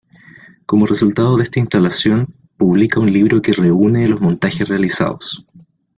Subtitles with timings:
[0.65, 5.45] Como resultado de esta instalación, publica un libro que reúne los montajes realizados.